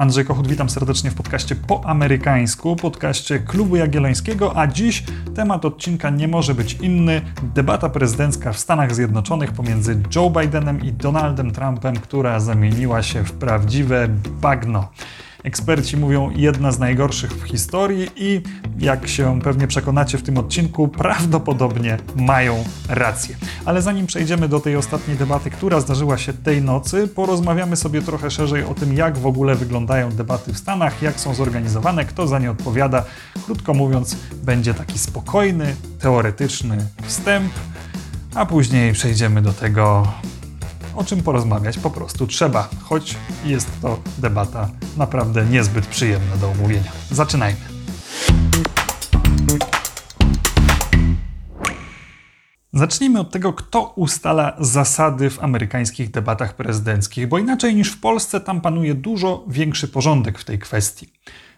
Andrzej 0.00 0.24
Kochut, 0.24 0.48
witam 0.48 0.70
serdecznie 0.70 1.10
w 1.10 1.14
podcaście 1.14 1.56
po 1.56 1.84
amerykańsku, 1.84 2.76
podcaście 2.76 3.38
Klubu 3.38 3.76
Jagiellońskiego, 3.76 4.56
a 4.56 4.66
dziś 4.66 5.04
temat 5.34 5.64
odcinka 5.64 6.10
nie 6.10 6.28
może 6.28 6.54
być 6.54 6.72
inny. 6.72 7.20
Debata 7.54 7.88
prezydencka 7.88 8.52
w 8.52 8.58
Stanach 8.58 8.94
Zjednoczonych 8.94 9.52
pomiędzy 9.52 10.02
Joe 10.16 10.30
Bidenem 10.30 10.84
i 10.84 10.92
Donaldem 10.92 11.50
Trumpem, 11.50 11.96
która 11.96 12.40
zamieniła 12.40 13.02
się 13.02 13.24
w 13.24 13.32
prawdziwe 13.32 14.08
bagno. 14.40 14.88
Eksperci 15.44 15.96
mówią 15.96 16.30
jedna 16.30 16.72
z 16.72 16.78
najgorszych 16.78 17.32
w 17.32 17.42
historii 17.42 18.08
i 18.16 18.42
jak 18.78 19.08
się 19.08 19.40
pewnie 19.40 19.66
przekonacie 19.66 20.18
w 20.18 20.22
tym 20.22 20.38
odcinku, 20.38 20.88
prawdopodobnie 20.88 21.96
mają 22.16 22.64
rację. 22.88 23.36
Ale 23.64 23.82
zanim 23.82 24.06
przejdziemy 24.06 24.48
do 24.48 24.60
tej 24.60 24.76
ostatniej 24.76 25.16
debaty, 25.16 25.50
która 25.50 25.80
zdarzyła 25.80 26.18
się 26.18 26.32
tej 26.32 26.62
nocy, 26.62 27.08
porozmawiamy 27.08 27.76
sobie 27.76 28.02
trochę 28.02 28.30
szerzej 28.30 28.64
o 28.64 28.74
tym, 28.74 28.96
jak 28.96 29.18
w 29.18 29.26
ogóle 29.26 29.54
wyglądają 29.54 30.10
debaty 30.10 30.52
w 30.52 30.58
Stanach, 30.58 31.02
jak 31.02 31.20
są 31.20 31.34
zorganizowane, 31.34 32.04
kto 32.04 32.26
za 32.26 32.38
nie 32.38 32.50
odpowiada. 32.50 33.04
Krótko 33.44 33.74
mówiąc, 33.74 34.16
będzie 34.42 34.74
taki 34.74 34.98
spokojny, 34.98 35.76
teoretyczny 35.98 36.86
wstęp, 37.02 37.52
a 38.34 38.46
później 38.46 38.92
przejdziemy 38.92 39.42
do 39.42 39.52
tego, 39.52 40.12
o 40.96 41.04
czym 41.04 41.22
porozmawiać 41.22 41.78
po 41.78 41.90
prostu 41.90 42.26
trzeba, 42.26 42.68
choć 42.82 43.16
jest 43.44 43.68
to 43.82 44.00
debata 44.18 44.68
naprawdę 44.96 45.46
niezbyt 45.46 45.86
przyjemna 45.86 46.36
do 46.36 46.50
omówienia. 46.50 46.92
Zaczynajmy. 47.10 47.60
Zacznijmy 52.72 53.20
od 53.20 53.30
tego, 53.30 53.52
kto 53.52 53.92
ustala 53.96 54.56
zasady 54.60 55.30
w 55.30 55.42
amerykańskich 55.42 56.10
debatach 56.10 56.56
prezydenckich, 56.56 57.28
bo 57.28 57.38
inaczej 57.38 57.74
niż 57.74 57.92
w 57.92 58.00
Polsce 58.00 58.40
tam 58.40 58.60
panuje 58.60 58.94
dużo 58.94 59.44
większy 59.48 59.88
porządek 59.88 60.38
w 60.38 60.44
tej 60.44 60.58
kwestii. 60.58 61.12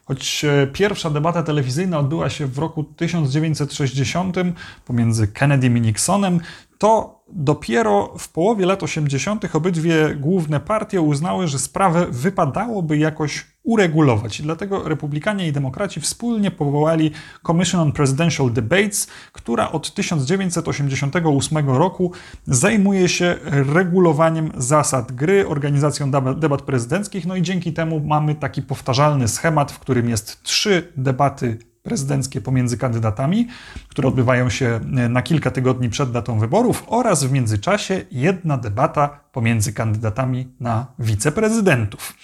Choć 0.04 0.44
e, 0.44 0.66
pierwsza 0.66 1.10
debata 1.10 1.42
telewizyjna 1.42 1.98
odbyła 1.98 2.30
się 2.30 2.46
w 2.46 2.58
roku 2.58 2.84
1960 2.84 4.36
pomiędzy 4.84 5.28
Kennedym 5.28 5.76
i 5.76 5.80
Nixonem, 5.80 6.40
to 6.82 7.24
dopiero 7.28 8.14
w 8.18 8.28
połowie 8.28 8.66
lat 8.66 8.82
80. 8.82 9.54
obydwie 9.54 10.14
główne 10.14 10.60
partie 10.60 11.00
uznały, 11.00 11.48
że 11.48 11.58
sprawę 11.58 12.06
wypadałoby 12.10 12.98
jakoś 12.98 13.46
uregulować. 13.62 14.40
I 14.40 14.42
dlatego 14.42 14.88
republikanie 14.88 15.48
i 15.48 15.52
demokraci 15.52 16.00
wspólnie 16.00 16.50
powołali 16.50 17.10
Commission 17.46 17.80
on 17.80 17.92
Presidential 17.92 18.52
Debates, 18.52 19.06
która 19.32 19.72
od 19.72 19.94
1988 19.94 21.70
roku 21.70 22.12
zajmuje 22.46 23.08
się 23.08 23.36
regulowaniem 23.44 24.52
zasad 24.56 25.12
gry, 25.12 25.48
organizacją 25.48 26.10
debat 26.36 26.62
prezydenckich, 26.62 27.26
no 27.26 27.36
i 27.36 27.42
dzięki 27.42 27.72
temu 27.72 28.00
mamy 28.00 28.34
taki 28.34 28.62
powtarzalny 28.62 29.28
schemat, 29.28 29.72
w 29.72 29.78
którym 29.78 30.08
jest 30.08 30.42
trzy 30.42 30.92
debaty 30.96 31.71
prezydenckie 31.82 32.40
pomiędzy 32.40 32.78
kandydatami, 32.78 33.48
które 33.88 34.08
odbywają 34.08 34.50
się 34.50 34.80
e, 34.96 35.08
na 35.08 35.22
kilka 35.22 35.50
tygodni 35.50 35.88
przed 35.88 36.10
datą 36.10 36.38
wyborów, 36.38 36.84
oraz 36.86 37.24
w 37.24 37.32
międzyczasie 37.32 38.04
jedna 38.10 38.56
debata 38.56 39.20
pomiędzy 39.32 39.72
kandydatami 39.72 40.48
na 40.60 40.86
wiceprezydentów. 40.98 42.14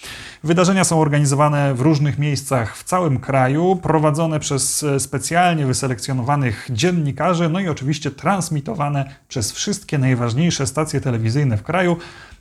Wydarzenia 0.43 0.83
są 0.83 1.01
organizowane 1.01 1.73
w 1.73 1.81
różnych 1.81 2.19
miejscach 2.19 2.77
w 2.77 2.83
całym 2.83 3.19
kraju, 3.19 3.75
prowadzone 3.75 4.39
przez 4.39 4.83
e, 4.83 4.99
specjalnie 4.99 5.65
wyselekcjonowanych 5.65 6.67
dziennikarzy, 6.71 7.49
no 7.49 7.59
i 7.59 7.67
oczywiście 7.67 8.11
transmitowane 8.11 9.15
przez 9.27 9.51
wszystkie 9.51 9.97
najważniejsze 9.97 10.67
stacje 10.67 11.01
telewizyjne 11.01 11.57
w 11.57 11.63
kraju. 11.63 11.97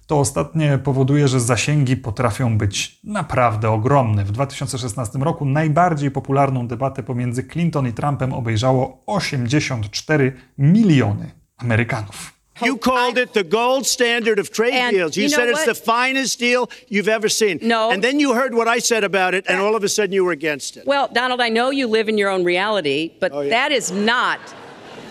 To 0.08 0.18
ostatnie 0.18 0.78
powoduje, 0.78 1.28
że 1.28 1.40
zasięgi 1.40 1.96
potrafią 1.96 2.58
być 2.58 2.98
naprawdę 3.04 3.70
ogromne. 3.70 4.24
W 4.24 4.32
2016 4.32 5.18
roku 5.18 5.44
najbardziej 5.44 6.10
popularną 6.10 6.68
debatę 6.68 7.02
pomiędzy 7.02 7.44
Clinton 7.44 7.88
i 7.88 7.92
Trumpem 7.92 8.32
obejrzało 8.32 9.02
84 9.06 10.32
miliony 10.58 11.30
Amerykanów. 11.56 12.32
You 12.66 12.78
called 12.78 13.18
it 13.18 13.32
the 13.32 13.44
gold 13.44 13.86
standard 13.86 14.38
of 14.38 14.50
trade 14.50 14.74
and 14.74 14.96
deals. 14.96 15.16
You, 15.16 15.22
you 15.22 15.28
said 15.28 15.48
it's 15.48 15.64
the 15.64 15.74
finest 15.74 16.40
deal 16.40 16.68
you've 16.90 17.14
ever 17.14 17.30
seen. 17.30 17.58
No. 17.62 17.90
And 17.90 18.02
then 18.02 18.20
you 18.20 18.34
heard 18.34 18.54
what 18.54 18.76
I 18.76 18.80
said 18.80 19.04
about 19.04 19.34
it, 19.34 19.50
and 19.50 19.60
all 19.60 19.76
of 19.76 19.84
a 19.84 19.88
sudden 19.88 20.12
you 20.12 20.24
were 20.24 20.32
against 20.32 20.76
it. 20.76 20.86
Well, 20.86 21.08
Donald, 21.12 21.40
I 21.40 21.50
know 21.50 21.70
you 21.70 21.86
live 21.86 22.08
in 22.08 22.18
your 22.18 22.30
own 22.30 22.44
reality, 22.44 23.12
but 23.20 23.32
oh, 23.32 23.42
yeah. 23.42 23.50
that 23.50 23.72
is 23.72 23.90
not 23.90 24.38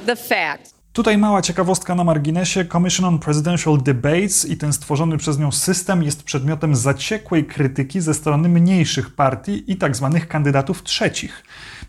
the 0.06 0.16
fact. 0.16 0.74
Tutaj 0.98 1.18
mała 1.18 1.42
ciekawostka 1.42 1.96
na 1.96 2.04
marginesie. 2.04 2.66
Commission 2.66 3.06
on 3.06 3.20
Presidential 3.20 3.78
Debates 3.78 4.50
i 4.50 4.58
ten 4.58 4.74
stworzony 4.74 5.18
przez 5.18 5.40
nią 5.40 5.52
system 5.52 6.04
jest 6.04 6.24
przedmiotem 6.24 6.76
zaciekłej 6.76 7.46
krytyki 7.46 8.02
ze 8.02 8.14
strony 8.14 8.50
mniejszych 8.50 9.16
partii 9.16 9.72
i 9.72 9.76
tak 9.76 9.96
zwanych 9.96 10.28
kandydatów 10.28 10.84
trzecich. 10.84 11.44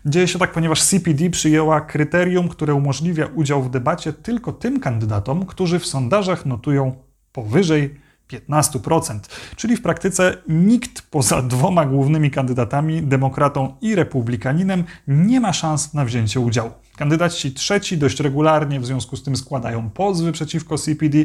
Dzieje 0.05 0.27
się 0.27 0.39
tak, 0.39 0.51
ponieważ 0.51 0.83
CPD 0.83 1.29
przyjęła 1.29 1.81
kryterium, 1.81 2.49
które 2.49 2.73
umożliwia 2.73 3.25
udział 3.35 3.63
w 3.63 3.69
debacie 3.69 4.13
tylko 4.13 4.53
tym 4.53 4.79
kandydatom, 4.79 5.45
którzy 5.45 5.79
w 5.79 5.85
sondażach 5.85 6.45
notują 6.45 6.95
powyżej 7.31 7.99
15%. 8.29 9.19
Czyli 9.55 9.77
w 9.77 9.81
praktyce 9.81 10.37
nikt 10.47 11.01
poza 11.01 11.41
dwoma 11.41 11.85
głównymi 11.85 12.31
kandydatami, 12.31 13.03
demokratą 13.03 13.75
i 13.81 13.95
republikaninem, 13.95 14.83
nie 15.07 15.39
ma 15.39 15.53
szans 15.53 15.93
na 15.93 16.05
wzięcie 16.05 16.39
udziału. 16.39 16.71
Kandydaci 16.99 17.51
trzeci 17.51 17.97
dość 17.97 18.19
regularnie 18.19 18.79
w 18.79 18.85
związku 18.85 19.15
z 19.15 19.23
tym 19.23 19.35
składają 19.35 19.89
pozwy 19.89 20.31
przeciwko 20.31 20.77
CPD, 20.77 21.17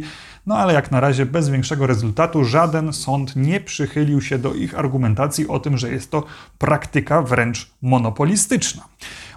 no 0.46 0.56
ale 0.56 0.74
jak 0.74 0.90
na 0.90 1.00
razie 1.00 1.26
bez 1.26 1.48
większego 1.48 1.86
rezultatu 1.86 2.44
żaden 2.44 2.92
sąd 2.92 3.36
nie 3.36 3.60
przychylił 3.60 4.20
się 4.20 4.38
do 4.38 4.54
ich 4.54 4.78
argumentacji 4.78 5.48
o 5.48 5.60
tym, 5.60 5.78
że 5.78 5.92
jest 5.92 6.10
to 6.10 6.24
praktyka 6.58 7.22
wręcz 7.22 7.70
monopolistyczna. 7.82 8.84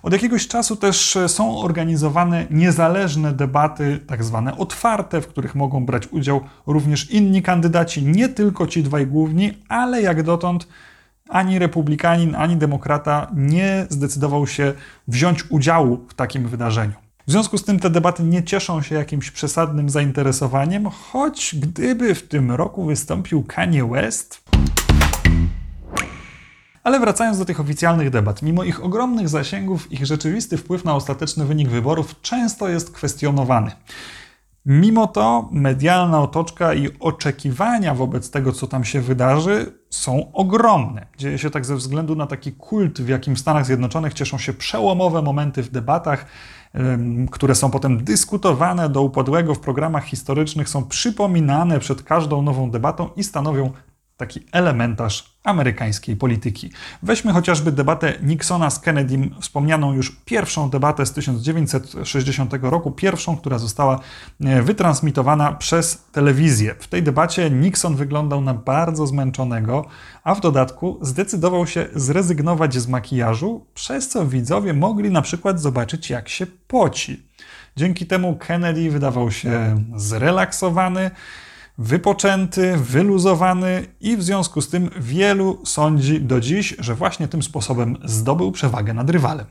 Od 0.03 0.13
jakiegoś 0.13 0.47
czasu 0.47 0.75
też 0.75 1.17
są 1.27 1.59
organizowane 1.59 2.45
niezależne 2.51 3.33
debaty, 3.33 3.99
tak 4.07 4.23
zwane 4.23 4.57
otwarte, 4.57 5.21
w 5.21 5.27
których 5.27 5.55
mogą 5.55 5.85
brać 5.85 6.07
udział 6.07 6.41
również 6.67 7.11
inni 7.11 7.41
kandydaci, 7.41 8.05
nie 8.05 8.29
tylko 8.29 8.67
ci 8.67 8.83
dwaj 8.83 9.07
główni, 9.07 9.53
ale 9.69 10.01
jak 10.01 10.23
dotąd 10.23 10.67
ani 11.29 11.59
republikanin, 11.59 12.35
ani 12.35 12.57
demokrata 12.57 13.31
nie 13.35 13.87
zdecydował 13.89 14.47
się 14.47 14.73
wziąć 15.07 15.51
udziału 15.51 16.05
w 16.09 16.13
takim 16.13 16.47
wydarzeniu. 16.47 16.93
W 17.27 17.31
związku 17.31 17.57
z 17.57 17.63
tym 17.63 17.79
te 17.79 17.89
debaty 17.89 18.23
nie 18.23 18.43
cieszą 18.43 18.81
się 18.81 18.95
jakimś 18.95 19.31
przesadnym 19.31 19.89
zainteresowaniem, 19.89 20.89
choć 20.89 21.55
gdyby 21.59 22.15
w 22.15 22.27
tym 22.27 22.51
roku 22.51 22.85
wystąpił 22.85 23.43
Kanye 23.43 23.85
West. 23.85 24.41
Ale 26.83 26.99
wracając 26.99 27.37
do 27.37 27.45
tych 27.45 27.59
oficjalnych 27.59 28.09
debat, 28.09 28.41
mimo 28.41 28.63
ich 28.63 28.83
ogromnych 28.83 29.29
zasięgów, 29.29 29.91
ich 29.91 30.05
rzeczywisty 30.05 30.57
wpływ 30.57 30.85
na 30.85 30.95
ostateczny 30.95 31.45
wynik 31.45 31.69
wyborów 31.69 32.21
często 32.21 32.69
jest 32.69 32.91
kwestionowany. 32.91 33.71
Mimo 34.69 35.07
to 35.07 35.49
medialna 35.51 36.21
otoczka 36.21 36.73
i 36.73 36.89
oczekiwania 36.99 37.93
wobec 37.93 38.31
tego, 38.31 38.51
co 38.51 38.67
tam 38.67 38.83
się 38.83 39.01
wydarzy, 39.01 39.73
są 39.89 40.31
ogromne. 40.33 41.07
Dzieje 41.17 41.37
się 41.37 41.49
tak 41.49 41.65
ze 41.65 41.75
względu 41.75 42.15
na 42.15 42.27
taki 42.27 42.51
kult, 42.51 43.01
w 43.01 43.07
jakim 43.07 43.35
w 43.35 43.39
Stanach 43.39 43.65
Zjednoczonych 43.65 44.13
cieszą 44.13 44.37
się 44.37 44.53
przełomowe 44.53 45.21
momenty 45.21 45.63
w 45.63 45.71
debatach, 45.71 46.25
które 47.31 47.55
są 47.55 47.71
potem 47.71 48.03
dyskutowane 48.03 48.89
do 48.89 49.01
upadłego 49.01 49.55
w 49.55 49.59
programach 49.59 50.05
historycznych, 50.05 50.69
są 50.69 50.85
przypominane 50.85 51.79
przed 51.79 52.03
każdą 52.03 52.41
nową 52.41 52.71
debatą 52.71 53.09
i 53.15 53.23
stanowią 53.23 53.71
taki 54.17 54.39
elementarz 54.51 55.36
amerykańskiej 55.47 56.15
polityki. 56.15 56.71
Weźmy 57.03 57.33
chociażby 57.33 57.71
debatę 57.71 58.13
Nixona 58.23 58.69
z 58.69 58.79
Kennedym, 58.79 59.35
wspomnianą 59.41 59.93
już 59.93 60.11
pierwszą 60.25 60.69
debatę 60.69 61.05
z 61.05 61.11
1960 61.11 62.53
roku, 62.61 62.91
pierwszą, 62.91 63.37
która 63.37 63.57
została 63.57 63.99
e, 64.41 64.61
wytransmitowana 64.61 65.53
przez 65.53 66.03
telewizję. 66.11 66.75
W 66.79 66.87
tej 66.87 67.03
debacie 67.03 67.49
Nixon 67.49 67.95
wyglądał 67.95 68.41
na 68.41 68.53
bardzo 68.53 69.07
zmęczonego, 69.07 69.85
a 70.23 70.35
w 70.35 70.41
dodatku 70.41 70.99
zdecydował 71.01 71.67
się 71.67 71.87
zrezygnować 71.95 72.75
z 72.75 72.87
makijażu, 72.87 73.65
przez 73.73 74.09
co 74.09 74.25
widzowie 74.25 74.73
mogli 74.73 75.11
na 75.11 75.21
przykład 75.21 75.61
zobaczyć, 75.61 76.09
jak 76.09 76.29
się 76.29 76.45
poci. 76.67 77.27
Dzięki 77.75 78.05
temu 78.05 78.35
Kennedy 78.35 78.91
wydawał 78.91 79.31
się 79.31 79.83
zrelaksowany, 79.95 81.11
wypoczęty, 81.77 82.77
wyluzowany 82.77 83.85
i 84.01 84.17
w 84.17 84.23
związku 84.23 84.61
z 84.61 84.69
tym 84.69 84.89
wielu 84.99 85.65
sądzi 85.65 86.21
do 86.21 86.39
dziś, 86.39 86.75
że 86.79 86.95
właśnie 86.95 87.27
tym 87.27 87.43
sposobem 87.43 87.97
zdobył 88.05 88.51
przewagę 88.51 88.93
nad 88.93 89.09
rywalem. 89.09 89.45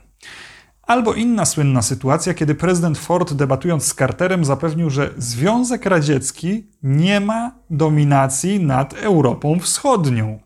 Albo 0.82 1.14
inna 1.14 1.44
słynna 1.44 1.82
sytuacja, 1.82 2.34
kiedy 2.34 2.54
prezydent 2.54 2.98
Ford 2.98 3.32
debatując 3.32 3.84
z 3.84 3.94
Carterem 3.94 4.44
zapewnił, 4.44 4.90
że 4.90 5.10
Związek 5.16 5.86
Radziecki 5.86 6.66
nie 6.82 7.20
ma 7.20 7.52
dominacji 7.70 8.60
nad 8.60 8.94
Europą 8.94 9.58
Wschodnią. 9.60 10.38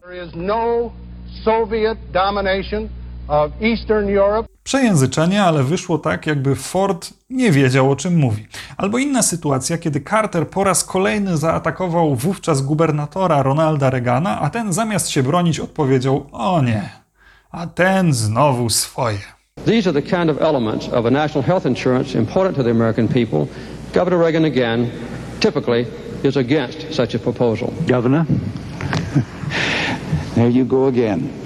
Przejęzyczenie, 4.70 5.42
ale 5.42 5.64
wyszło 5.64 5.98
tak, 5.98 6.26
jakby 6.26 6.54
Ford 6.56 7.10
nie 7.30 7.52
wiedział 7.52 7.90
o 7.90 7.96
czym 7.96 8.16
mówi. 8.16 8.46
Albo 8.76 8.98
inna 8.98 9.22
sytuacja, 9.22 9.78
kiedy 9.78 10.00
Carter 10.00 10.48
po 10.48 10.64
raz 10.64 10.84
kolejny 10.84 11.36
zaatakował 11.36 12.16
wówczas 12.16 12.62
gubernatora 12.62 13.42
Ronalda 13.42 13.90
Reagana, 13.90 14.40
a 14.40 14.50
ten 14.50 14.72
zamiast 14.72 15.08
się 15.08 15.22
bronić 15.22 15.60
odpowiedział: 15.60 16.26
O 16.32 16.62
nie, 16.62 16.90
a 17.50 17.66
ten 17.66 18.12
znowu 18.12 18.70
swoje. 18.70 19.18
These 19.66 19.90
are 19.90 20.02
the 20.02 20.16
kind 20.16 20.30
of 20.30 20.42
elements 20.42 20.88
of 20.88 21.06
a 21.06 21.10
national 21.10 21.44
health 21.44 21.66
insurance 21.66 22.18
important 22.18 22.56
to 22.56 22.64
the 22.64 22.70
American 22.70 23.08
people. 23.08 23.46
Governor 23.94 24.20
Reagan 24.20 24.44
again, 24.44 24.90
typically, 25.40 25.86
is 26.24 26.36
against 26.36 26.94
such 26.94 27.14
a 27.14 27.18
proposal. 27.18 27.72
Governor, 27.88 28.24
there 30.34 30.50
you 30.50 30.64
go 30.64 30.86
again. 30.86 31.39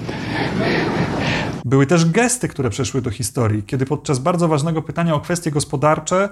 Były 1.65 1.87
też 1.87 2.11
gesty, 2.11 2.47
które 2.47 2.69
przeszły 2.69 3.01
do 3.01 3.11
historii, 3.11 3.63
kiedy 3.63 3.85
podczas 3.85 4.19
bardzo 4.19 4.47
ważnego 4.47 4.81
pytania 4.81 5.15
o 5.15 5.19
kwestie 5.19 5.51
gospodarcze, 5.51 6.29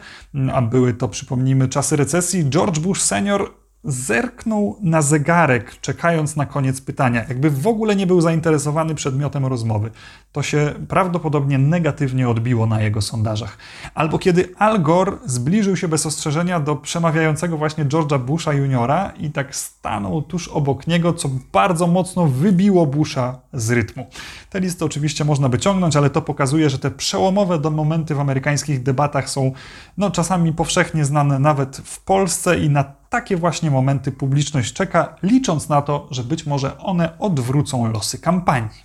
a 0.53 0.61
były 0.61 0.93
to, 0.93 1.07
przypomnijmy, 1.07 1.67
czasy 1.67 1.95
recesji, 1.95 2.49
George 2.49 2.79
Bush 2.79 3.01
senior 3.01 3.62
zerknął 3.83 4.77
na 4.81 5.01
zegarek, 5.01 5.79
czekając 5.81 6.35
na 6.35 6.45
koniec 6.45 6.81
pytania, 6.81 7.25
jakby 7.29 7.49
w 7.49 7.67
ogóle 7.67 7.95
nie 7.95 8.07
był 8.07 8.21
zainteresowany 8.21 8.95
przedmiotem 8.95 9.45
rozmowy. 9.45 9.91
To 10.31 10.43
się 10.43 10.73
prawdopodobnie 10.87 11.57
negatywnie 11.57 12.29
odbiło 12.29 12.65
na 12.65 12.81
jego 12.81 13.01
sondażach. 13.01 13.57
Albo 13.95 14.19
kiedy 14.19 14.49
Al 14.57 14.81
Gore 14.81 15.11
zbliżył 15.25 15.77
się 15.77 15.87
bez 15.87 16.05
ostrzeżenia 16.05 16.59
do 16.59 16.75
przemawiającego 16.75 17.57
właśnie 17.57 17.85
George'a 17.85 18.19
Busha 18.19 18.53
juniora 18.53 19.13
i 19.19 19.31
tak 19.31 19.55
stanął 19.55 20.21
tuż 20.21 20.47
obok 20.47 20.87
niego, 20.87 21.13
co 21.13 21.29
bardzo 21.53 21.87
mocno 21.87 22.27
wybiło 22.27 22.85
Busha 22.85 23.39
z 23.53 23.71
rytmu. 23.71 24.07
Te 24.49 24.59
listy 24.59 24.85
oczywiście 24.85 25.25
można 25.25 25.49
by 25.49 25.59
ciągnąć, 25.59 25.95
ale 25.95 26.09
to 26.09 26.21
pokazuje, 26.21 26.69
że 26.69 26.79
te 26.79 26.91
przełomowe 26.91 27.69
momenty 27.71 28.15
w 28.15 28.19
amerykańskich 28.19 28.83
debatach 28.83 29.29
są 29.29 29.51
no, 29.97 30.11
czasami 30.11 30.53
powszechnie 30.53 31.05
znane 31.05 31.39
nawet 31.39 31.77
w 31.77 32.03
Polsce 32.03 32.59
i 32.59 32.69
na 32.69 33.02
takie 33.13 33.37
właśnie 33.37 33.71
momenty 33.71 34.11
publiczność 34.11 34.73
czeka, 34.73 35.15
licząc 35.23 35.69
na 35.69 35.81
to, 35.81 36.07
że 36.11 36.23
być 36.23 36.45
może 36.45 36.77
one 36.77 37.19
odwrócą 37.19 37.91
losy 37.91 38.19
kampanii. 38.19 38.83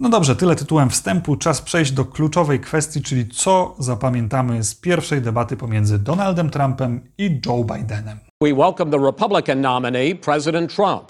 No 0.00 0.08
dobrze, 0.08 0.36
tyle 0.36 0.56
tytułem 0.56 0.90
wstępu. 0.90 1.36
Czas 1.36 1.62
przejść 1.62 1.92
do 1.92 2.04
kluczowej 2.04 2.60
kwestii, 2.60 3.02
czyli 3.02 3.28
co 3.28 3.74
zapamiętamy 3.78 4.62
z 4.62 4.74
pierwszej 4.74 5.22
debaty 5.22 5.56
pomiędzy 5.56 5.98
Donaldem 5.98 6.50
Trumpem 6.50 7.00
i 7.18 7.40
Joe 7.46 7.64
Bidenem. 7.64 8.18
We 8.42 8.54
welcome 8.54 8.90
the 8.90 9.04
Republican 9.06 9.60
nominee, 9.60 10.14
President 10.14 10.74
Trump, 10.74 11.02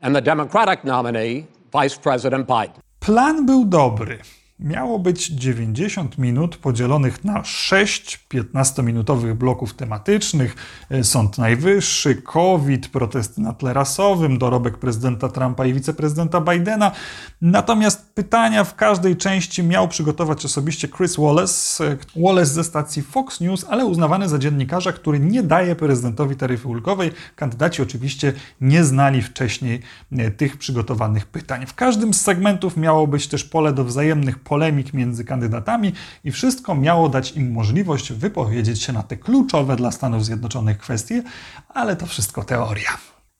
and 0.00 0.14
the 0.14 0.22
Democratic 0.22 0.84
nominee, 0.84 1.44
Vice 1.82 1.96
President 2.02 2.46
Biden. 2.46 2.82
Plan 3.00 3.46
był 3.46 3.64
dobry. 3.64 4.18
Miało 4.60 4.98
być 4.98 5.26
90 5.26 6.18
minut 6.18 6.56
podzielonych 6.56 7.24
na 7.24 7.44
6 7.44 8.26
15-minutowych 8.34 9.34
bloków 9.34 9.74
tematycznych: 9.74 10.56
e, 10.90 11.04
Sąd 11.04 11.38
Najwyższy, 11.38 12.14
COVID, 12.14 12.88
protesty 12.88 13.40
na 13.40 13.52
tle 13.52 13.72
rasowym, 13.72 14.38
dorobek 14.38 14.78
prezydenta 14.78 15.28
Trumpa 15.28 15.66
i 15.66 15.74
wiceprezydenta 15.74 16.40
Bidena. 16.40 16.92
Natomiast 17.40 18.14
pytania 18.14 18.64
w 18.64 18.74
każdej 18.74 19.16
części 19.16 19.62
miał 19.62 19.88
przygotować 19.88 20.44
osobiście 20.44 20.88
Chris 20.88 21.16
Wallace, 21.16 21.84
e, 21.84 21.96
Wallace 22.16 22.50
ze 22.50 22.64
stacji 22.64 23.02
Fox 23.02 23.40
News, 23.40 23.66
ale 23.68 23.84
uznawany 23.84 24.28
za 24.28 24.38
dziennikarza, 24.38 24.92
który 24.92 25.20
nie 25.20 25.42
daje 25.42 25.74
prezydentowi 25.74 26.36
taryfy 26.36 26.68
ulgowej. 26.68 27.10
Kandydaci 27.36 27.82
oczywiście 27.82 28.32
nie 28.60 28.84
znali 28.84 29.22
wcześniej 29.22 29.82
e, 30.12 30.30
tych 30.30 30.56
przygotowanych 30.56 31.26
pytań. 31.26 31.66
W 31.66 31.74
każdym 31.74 32.14
z 32.14 32.20
segmentów 32.20 32.76
miało 32.76 33.06
być 33.06 33.28
też 33.28 33.44
pole 33.44 33.72
do 33.72 33.84
wzajemnych 33.84 34.45
polemik 34.48 34.94
między 34.94 35.24
kandydatami 35.24 35.92
i 36.24 36.32
wszystko 36.32 36.74
miało 36.74 37.08
dać 37.08 37.32
im 37.32 37.52
możliwość 37.52 38.12
wypowiedzieć 38.12 38.82
się 38.82 38.92
na 38.92 39.02
te 39.02 39.16
kluczowe 39.16 39.76
dla 39.76 39.90
Stanów 39.90 40.24
Zjednoczonych 40.24 40.78
kwestie, 40.78 41.22
ale 41.68 41.96
to 41.96 42.06
wszystko 42.06 42.44
teoria. 42.44 42.90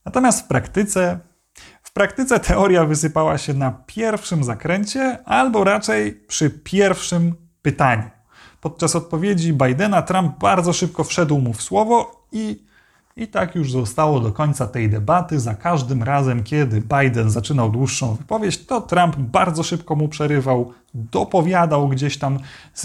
Natomiast 0.04 0.44
w 0.44 0.48
praktyce 0.48 1.18
w 1.82 1.92
praktyce 1.92 2.40
teoria 2.40 2.84
wysypała 2.84 3.38
się 3.38 3.54
na 3.54 3.70
pierwszym 3.70 4.44
zakręcie, 4.44 5.18
albo 5.24 5.64
raczej 5.64 6.14
przy 6.14 6.50
pierwszym 6.50 7.34
pytaniu. 7.62 8.10
Podczas 8.60 8.96
odpowiedzi 8.96 9.52
Bidena 9.52 10.02
Trump 10.02 10.38
bardzo 10.38 10.72
szybko 10.72 11.04
wszedł 11.04 11.38
mu 11.38 11.52
w 11.52 11.62
słowo 11.62 12.26
i 12.32 12.65
i 13.16 13.28
tak 13.28 13.54
już 13.54 13.72
zostało 13.72 14.20
do 14.20 14.32
końca 14.32 14.66
tej 14.66 14.90
debaty. 14.90 15.40
Za 15.40 15.54
każdym 15.54 16.02
razem, 16.02 16.42
kiedy 16.42 16.82
Biden 17.00 17.30
zaczynał 17.30 17.70
dłuższą 17.70 18.14
wypowiedź, 18.14 18.66
to 18.66 18.80
Trump 18.80 19.16
bardzo 19.16 19.62
szybko 19.62 19.96
mu 19.96 20.08
przerywał, 20.08 20.72
dopowiadał 20.94 21.88
gdzieś 21.88 22.18
tam 22.18 22.38
z, 22.74 22.82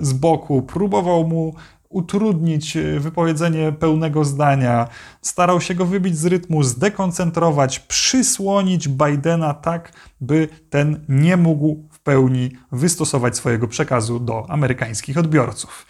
z 0.00 0.12
boku, 0.12 0.62
próbował 0.62 1.26
mu 1.26 1.54
utrudnić 1.88 2.78
wypowiedzenie 2.98 3.72
pełnego 3.72 4.24
zdania, 4.24 4.88
starał 5.22 5.60
się 5.60 5.74
go 5.74 5.86
wybić 5.86 6.18
z 6.18 6.26
rytmu, 6.26 6.62
zdekoncentrować, 6.62 7.78
przysłonić 7.78 8.88
Bidena 8.88 9.54
tak, 9.54 9.92
by 10.20 10.48
ten 10.70 11.04
nie 11.08 11.36
mógł 11.36 11.88
w 11.90 12.00
pełni 12.00 12.50
wystosować 12.72 13.36
swojego 13.36 13.68
przekazu 13.68 14.20
do 14.20 14.50
amerykańskich 14.50 15.18
odbiorców. 15.18 15.86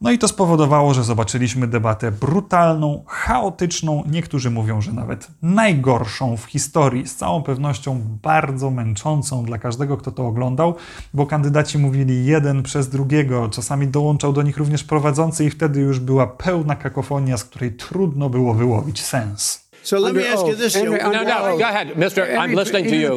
No 0.00 0.10
i 0.10 0.18
to 0.18 0.28
spowodowało, 0.28 0.94
że 0.94 1.04
zobaczyliśmy 1.04 1.66
debatę 1.66 2.12
brutalną, 2.12 3.04
chaotyczną, 3.06 4.02
niektórzy 4.06 4.50
mówią, 4.50 4.80
że 4.80 4.92
nawet 4.92 5.28
najgorszą 5.42 6.36
w 6.36 6.44
historii, 6.44 7.08
z 7.08 7.16
całą 7.16 7.42
pewnością 7.42 8.00
bardzo 8.22 8.70
męczącą 8.70 9.44
dla 9.44 9.58
każdego, 9.58 9.96
kto 9.96 10.12
to 10.12 10.26
oglądał, 10.26 10.74
bo 11.14 11.26
kandydaci 11.26 11.78
mówili 11.78 12.26
jeden 12.26 12.62
przez 12.62 12.88
drugiego, 12.88 13.48
czasami 13.48 13.88
dołączał 13.88 14.32
do 14.32 14.42
nich 14.42 14.56
również 14.56 14.84
prowadzący 14.84 15.44
i 15.44 15.50
wtedy 15.50 15.80
już 15.80 16.00
była 16.00 16.26
pełna 16.26 16.76
kakofonia, 16.76 17.36
z 17.36 17.44
której 17.44 17.76
trudno 17.76 18.30
było 18.30 18.54
wyłowić 18.54 19.02
sens. 19.02 19.63
So 19.84 19.98
let 19.98 20.14
me 20.14 20.26
ask 20.26 20.46
you 20.46 20.54
this. 20.56 20.74
No, 20.76 21.22
no, 21.22 21.58
go 21.58 21.64
ahead, 21.64 21.88
Mr. 21.96 22.38
I'm 22.38 22.54
listening 22.54 22.84
to 22.84 22.96
you. 22.96 23.14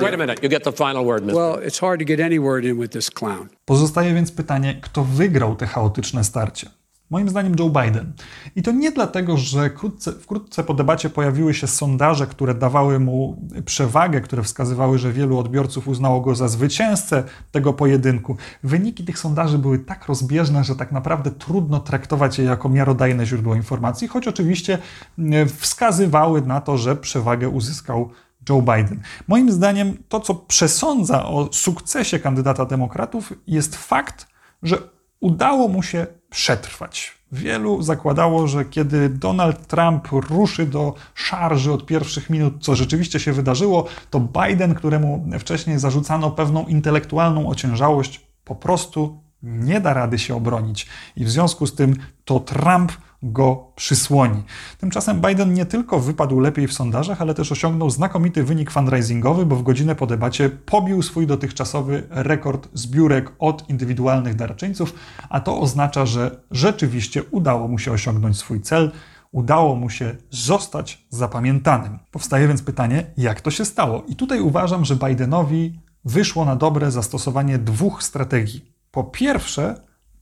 Wait 0.00 0.14
a 0.14 0.16
minute, 0.16 0.42
you 0.42 0.48
get 0.48 0.64
the 0.64 0.72
final 0.72 1.04
word, 1.04 1.22
Mr. 1.22 1.34
Well, 1.34 1.54
it's 1.66 1.78
hard 1.78 1.98
to 1.98 2.04
get 2.04 2.20
any 2.20 2.38
word 2.38 2.64
in 2.64 2.78
with 2.78 2.90
this 2.92 3.10
clown. 3.10 3.48
Pozostaje 3.64 4.14
więc 4.14 4.32
pytanie, 4.32 4.74
kto 4.80 5.04
wygrał 5.04 5.56
te 5.56 5.66
chaotyczne 5.66 6.24
starcie? 6.24 6.70
Moim 7.10 7.28
zdaniem 7.28 7.54
Joe 7.58 7.70
Biden. 7.70 8.12
I 8.56 8.62
to 8.62 8.72
nie 8.72 8.92
dlatego, 8.92 9.36
że 9.36 9.70
wkrótce, 9.70 10.12
wkrótce 10.12 10.64
po 10.64 10.74
debacie 10.74 11.10
pojawiły 11.10 11.54
się 11.54 11.66
sondaże, 11.66 12.26
które 12.26 12.54
dawały 12.54 13.00
mu 13.00 13.42
przewagę, 13.64 14.20
które 14.20 14.42
wskazywały, 14.42 14.98
że 14.98 15.12
wielu 15.12 15.38
odbiorców 15.38 15.88
uznało 15.88 16.20
go 16.20 16.34
za 16.34 16.48
zwycięzcę 16.48 17.24
tego 17.50 17.72
pojedynku. 17.72 18.36
Wyniki 18.62 19.04
tych 19.04 19.18
sondaży 19.18 19.58
były 19.58 19.78
tak 19.78 20.06
rozbieżne, 20.06 20.64
że 20.64 20.76
tak 20.76 20.92
naprawdę 20.92 21.30
trudno 21.30 21.80
traktować 21.80 22.38
je 22.38 22.44
jako 22.44 22.68
miarodajne 22.68 23.26
źródło 23.26 23.54
informacji, 23.54 24.08
choć 24.08 24.28
oczywiście 24.28 24.78
e, 25.18 25.46
wskazywały 25.46 26.42
na 26.42 26.60
to, 26.60 26.78
że 26.78 26.96
przewagę 26.96 27.48
uzyskał 27.48 28.10
Joe 28.48 28.62
Biden. 28.62 29.00
Moim 29.28 29.52
zdaniem 29.52 29.96
to, 30.08 30.20
co 30.20 30.34
przesądza 30.34 31.26
o 31.26 31.48
sukcesie 31.52 32.18
kandydata 32.18 32.64
demokratów, 32.64 33.32
jest 33.46 33.76
fakt, 33.76 34.26
że 34.62 34.78
udało 35.20 35.68
mu 35.68 35.82
się 35.82 36.06
przetrwać. 36.30 37.16
Wielu 37.32 37.82
zakładało, 37.82 38.46
że 38.46 38.64
kiedy 38.64 39.08
Donald 39.08 39.66
Trump 39.66 40.08
ruszy 40.08 40.66
do 40.66 40.94
szarży 41.14 41.72
od 41.72 41.86
pierwszych 41.86 42.30
minut, 42.30 42.54
co 42.60 42.74
rzeczywiście 42.74 43.20
się 43.20 43.32
wydarzyło, 43.32 43.86
to 44.10 44.20
Biden, 44.20 44.74
któremu 44.74 45.28
wcześniej 45.38 45.78
zarzucano 45.78 46.30
pewną 46.30 46.66
intelektualną 46.66 47.48
ociężałość, 47.48 48.20
po 48.44 48.54
prostu 48.54 49.20
nie 49.42 49.80
da 49.80 49.94
rady 49.94 50.18
się 50.18 50.36
obronić. 50.36 50.86
I 51.16 51.24
w 51.24 51.30
związku 51.30 51.66
z 51.66 51.74
tym 51.74 51.96
to 52.24 52.40
Trump 52.40 52.92
go 53.22 53.72
przysłoni. 53.76 54.42
Tymczasem 54.78 55.20
Biden 55.20 55.54
nie 55.54 55.66
tylko 55.66 56.00
wypadł 56.00 56.40
lepiej 56.40 56.66
w 56.66 56.72
sondażach, 56.72 57.22
ale 57.22 57.34
też 57.34 57.52
osiągnął 57.52 57.90
znakomity 57.90 58.44
wynik 58.44 58.70
fundraisingowy, 58.70 59.46
bo 59.46 59.56
w 59.56 59.62
godzinę 59.62 59.94
po 59.94 60.06
debacie 60.06 60.50
pobił 60.50 61.02
swój 61.02 61.26
dotychczasowy 61.26 62.02
rekord 62.10 62.68
zbiórek 62.72 63.32
od 63.38 63.70
indywidualnych 63.70 64.34
darczyńców, 64.34 64.94
a 65.28 65.40
to 65.40 65.60
oznacza, 65.60 66.06
że 66.06 66.40
rzeczywiście 66.50 67.22
udało 67.30 67.68
mu 67.68 67.78
się 67.78 67.92
osiągnąć 67.92 68.38
swój 68.38 68.60
cel. 68.60 68.92
Udało 69.32 69.76
mu 69.76 69.90
się 69.90 70.16
zostać 70.30 71.06
zapamiętanym. 71.10 71.98
Powstaje 72.10 72.48
więc 72.48 72.62
pytanie, 72.62 73.06
jak 73.16 73.40
to 73.40 73.50
się 73.50 73.64
stało? 73.64 74.02
I 74.08 74.16
tutaj 74.16 74.40
uważam, 74.40 74.84
że 74.84 74.96
Bidenowi 74.96 75.80
wyszło 76.04 76.44
na 76.44 76.56
dobre 76.56 76.90
zastosowanie 76.90 77.58
dwóch 77.58 78.02
strategii. 78.02 78.72
Po 78.90 79.04
pierwsze, 79.04 79.74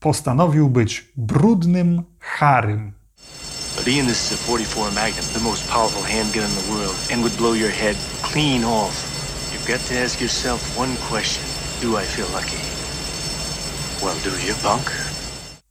postanowił 0.05 0.71
być 0.71 1.13
brudnym 1.17 2.03
Harym. 2.19 2.93
But 3.77 3.89
Ian, 3.89 4.07
this 4.07 4.33
is 4.33 4.41
a 4.41 4.47
44 4.47 4.95
Magnum, 4.95 5.25
the 5.35 5.41
most 5.41 5.69
powerful 5.69 6.03
handgun 6.03 6.45
in 6.45 6.51
the 6.51 6.73
world, 6.73 6.97
and 7.13 7.23
would 7.23 7.37
blow 7.37 7.55
your 7.55 7.73
head 7.73 7.97
clean 8.23 8.65
off. 8.65 8.95
You've 9.53 9.73
got 9.73 9.89
to 9.89 10.05
ask 10.05 10.21
yourself 10.21 10.79
one 10.79 10.97
question. 11.11 11.45
Do 11.83 11.89
I 12.03 12.05
feel 12.05 12.27
lucky? 12.35 12.61
Well, 14.03 14.17
do 14.25 14.31
you, 14.47 14.55
punk? 14.63 14.91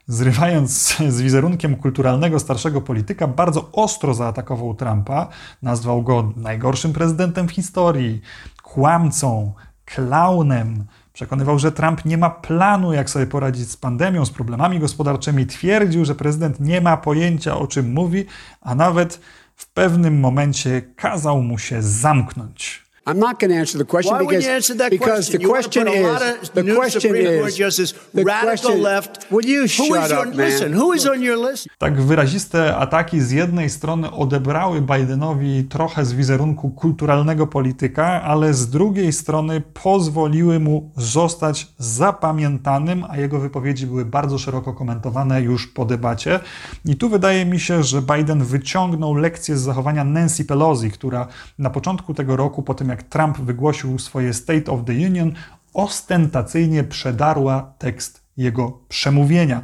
Zrywając 0.07 0.97
z 1.15 1.21
wizerunkiem 1.21 1.75
kulturalnego 1.75 2.39
starszego 2.39 2.81
polityka, 2.81 3.27
bardzo 3.27 3.69
ostro 3.71 4.13
zaatakował 4.13 4.75
Trumpa, 4.75 5.27
nazwał 5.61 6.03
go 6.03 6.33
najgorszym 6.35 6.93
prezydentem 6.93 7.47
w 7.47 7.51
historii, 7.51 8.21
kłamcą, 8.63 9.53
klaunem. 9.85 10.85
Przekonywał, 11.13 11.59
że 11.59 11.71
Trump 11.71 12.05
nie 12.05 12.17
ma 12.17 12.29
planu, 12.29 12.93
jak 12.93 13.09
sobie 13.09 13.25
poradzić 13.27 13.71
z 13.71 13.77
pandemią, 13.77 14.25
z 14.25 14.31
problemami 14.31 14.79
gospodarczymi. 14.79 15.47
Twierdził, 15.47 16.05
że 16.05 16.15
prezydent 16.15 16.59
nie 16.59 16.81
ma 16.81 16.97
pojęcia, 16.97 17.57
o 17.57 17.67
czym 17.67 17.93
mówi, 17.93 18.25
a 18.61 18.75
nawet 18.75 19.19
w 19.55 19.67
pewnym 19.67 20.19
momencie 20.19 20.81
kazał 20.81 21.41
mu 21.41 21.57
się 21.57 21.81
zamknąć. 21.81 22.82
I'm 23.05 23.19
not 23.19 23.37
going 23.37 23.51
to 23.51 23.57
answer 23.57 23.77
the 23.77 23.83
question 23.85 24.13
Why 24.13 24.19
because, 24.19 24.35
would 24.35 24.45
you 24.45 24.55
answer 24.55 24.75
that 24.75 24.89
because 24.89 25.27
question? 25.27 25.37
the 25.37 25.43
You 25.43 25.49
question 25.49 25.85
want 25.85 25.95
to 25.97 26.03
put 26.03 26.13
a 26.13 26.15
is 26.15 26.21
lot 26.21 26.43
of 26.43 26.53
the 26.53 26.63
new 26.63 26.75
question 26.75 27.01
Supreme 27.01 27.37
Court 27.39 27.49
is 27.49 27.57
justice, 27.57 27.91
the 28.13 28.23
radical 28.23 28.49
question, 28.49 28.81
left. 28.81 29.11
Will 29.31 29.45
you 29.45 29.61
Who 29.61 29.67
shut 29.67 30.05
is 30.05 30.11
up, 30.11 30.11
your, 30.11 30.25
man? 30.25 30.37
listen, 30.37 30.73
who 30.73 30.93
is 30.93 31.05
on 31.05 31.21
your 31.21 31.37
list? 31.51 31.67
Tak 31.77 32.01
wyraziste 32.01 32.75
ataki 32.75 33.21
z 33.21 33.31
jednej 33.31 33.69
strony 33.69 34.11
odebrały 34.11 34.81
Bidenowi 34.81 35.63
trochę 35.63 36.05
z 36.05 36.13
wizerunku 36.13 36.69
kulturalnego 36.69 37.47
polityka, 37.47 38.05
ale 38.21 38.53
z 38.53 38.69
drugiej 38.69 39.13
strony 39.13 39.61
pozwoliły 39.83 40.59
mu 40.59 40.91
zostać 40.97 41.67
zapamiętanym, 41.77 43.05
a 43.09 43.17
jego 43.17 43.39
wypowiedzi 43.39 43.87
były 43.87 44.05
bardzo 44.05 44.37
szeroko 44.37 44.73
komentowane 44.73 45.41
już 45.41 45.67
po 45.67 45.85
debacie. 45.85 46.39
I 46.85 46.95
tu 46.95 47.09
wydaje 47.09 47.45
mi 47.45 47.59
się, 47.59 47.83
że 47.83 48.01
Biden 48.01 48.43
wyciągnął 48.43 49.13
lekcję 49.15 49.57
z 49.57 49.61
zachowania 49.61 50.03
Nancy 50.03 50.45
Pelosi, 50.45 50.91
która 50.91 51.27
na 51.59 51.69
początku 51.69 52.13
tego 52.13 52.35
roku, 52.35 52.63
po 52.63 52.73
tym 52.73 52.92
jak 52.93 53.03
Trump 53.03 53.37
wygłosił 53.37 53.99
swoje 53.99 54.33
State 54.33 54.71
of 54.71 54.79
the 54.85 54.93
Union, 54.93 55.33
ostentacyjnie 55.73 56.83
przedarła 56.83 57.73
tekst 57.77 58.23
jego 58.37 58.79
przemówienia. 58.89 59.61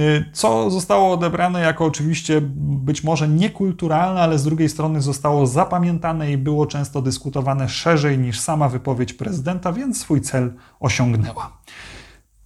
Y, 0.00 0.24
Co 0.32 0.70
zostało 0.70 1.12
odebrane 1.12 1.60
jako 1.60 1.84
oczywiście 1.84 2.40
być 2.86 3.04
może 3.04 3.28
niekulturalne, 3.28 4.20
ale 4.20 4.38
z 4.38 4.44
drugiej 4.44 4.68
strony 4.68 5.00
zostało 5.00 5.46
zapamiętane 5.46 6.32
i 6.32 6.38
było 6.38 6.66
często 6.66 7.02
dyskutowane 7.02 7.68
szerzej 7.68 8.18
niż 8.18 8.40
sama 8.40 8.68
wypowiedź 8.68 9.12
prezydenta, 9.12 9.72
więc 9.72 10.00
swój 10.00 10.20
cel 10.20 10.52
osiągnęła. 10.80 11.58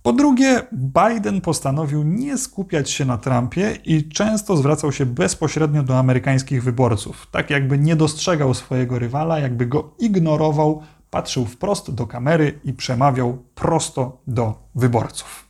Po 0.08 0.12
drugie, 0.12 0.62
Biden 0.72 1.40
postanowił 1.40 2.02
nie 2.02 2.38
skupiać 2.38 2.90
się 2.90 3.04
na 3.04 3.18
Trumpie 3.18 3.78
i 3.84 4.08
często 4.08 4.56
zwracał 4.56 4.92
się 4.92 5.06
bezpośrednio 5.06 5.82
do 5.82 5.98
amerykańskich 5.98 6.62
wyborców, 6.64 7.26
tak 7.30 7.50
jakby 7.50 7.78
nie 7.78 7.96
dostrzegał 7.96 8.54
swojego 8.54 8.98
rywala, 8.98 9.38
jakby 9.38 9.66
go 9.66 9.94
ignorował, 9.98 10.82
patrzył 11.10 11.46
wprost 11.46 11.94
do 11.94 12.06
kamery 12.06 12.60
i 12.64 12.72
przemawiał 12.72 13.38
prosto 13.54 14.20
do 14.26 14.54
wyborców. 14.74 15.46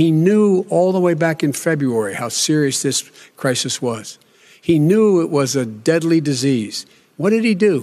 He 0.00 0.10
knew 0.10 0.72
all 0.72 0.92
the 0.92 1.02
way 1.02 1.16
back 1.16 1.42
in 1.42 1.52
February 1.52 2.14
how 2.14 2.30
serious 2.30 2.82
this 2.82 3.04
crisis 3.36 3.78
was. 3.78 4.18
He 4.62 4.78
knew 4.78 5.24
it 5.24 5.30
was 5.30 5.56
a 5.56 5.64
deadly 5.64 6.22
disease. 6.22 6.86
What 7.18 7.30
did 7.30 7.44
he 7.44 7.54
do? 7.70 7.82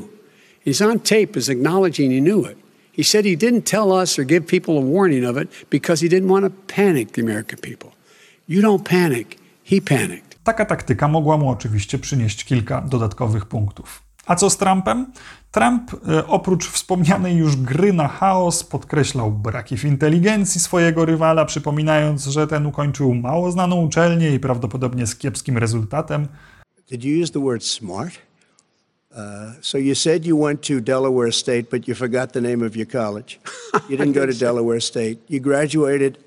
He's 0.65 0.85
on 0.91 0.99
tape 0.99 1.39
as 1.39 1.49
acknowledging 1.49 2.11
he 2.11 2.19
knew 2.19 2.51
it. 2.51 2.60
He 2.98 3.03
said 3.03 3.25
he 3.25 3.38
didn't 3.38 3.62
tell 3.62 4.01
us 4.01 4.19
or 4.19 4.25
give 4.25 4.41
people 4.41 4.77
a 4.77 4.81
warning 4.81 5.25
of 5.25 5.38
it 5.38 5.50
because 5.69 6.05
he 6.05 6.10
didn't 6.10 6.29
want 6.29 6.45
to 6.45 6.75
panic 6.75 7.12
the 7.12 7.21
American 7.21 7.60
people. 7.60 7.91
You 8.50 8.62
don't 8.62 8.83
panic. 8.83 9.27
He 9.63 9.81
panicked. 9.81 10.43
Taka 10.43 10.65
taktyka 10.65 11.07
mogła 11.07 11.38
mu 11.38 11.50
oczywiście 11.50 12.00
przynieść 12.00 12.45
kilka 12.45 12.81
dodatkowych 12.81 13.45
punktów. 13.45 14.03
A 14.25 14.36
co 14.36 14.50
z 14.50 14.57
Trumpem? 14.57 15.05
Trump, 15.51 15.91
e, 16.10 16.27
oprócz 16.27 16.67
wspomnianej 16.67 17.36
już 17.36 17.55
gry 17.55 17.93
na 17.93 18.07
chaos, 18.07 18.63
podkreślał 18.63 19.31
braki 19.31 19.77
w 19.77 19.86
inteligencji 19.86 20.62
swojego 20.62 21.05
rywala, 21.05 21.45
przypominając, 21.45 22.25
że 22.25 22.48
ten 22.48 22.65
ukończył 22.65 23.13
mało 23.13 23.51
znaną 23.51 23.81
uczelnię 23.81 24.31
i 24.33 24.39
prawdopodobnie 24.39 25.07
z 25.07 25.15
kiepskim 25.15 25.57
rezultatem. 25.57 26.27
Did 26.89 27.03
you 27.03 27.24
use 27.24 27.33
the 27.33 27.39
word 27.43 27.63
smart? 27.63 28.13
Uh, 29.15 29.53
so 29.61 29.77
you 29.77 29.93
said 29.95 30.25
you 30.25 30.37
went 30.37 30.61
to 30.63 30.79
Delaware 30.79 31.31
State, 31.31 31.69
but 31.69 31.87
you 31.87 31.93
forgot 31.95 32.31
the 32.33 32.41
name 32.41 32.61
of 32.65 32.75
your 32.75 32.85
college. 32.87 33.39
You 33.89 33.97
didn't 33.97 34.13
go 34.13 34.25
to 34.25 34.33
Delaware 34.33 34.79
State. 34.81 35.17
You 35.27 35.39
graduated 35.39 36.17